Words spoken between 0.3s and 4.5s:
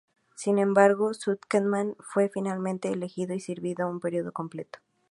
Sin embargo, Zuckerman fue finalmente elegido y sirvió un período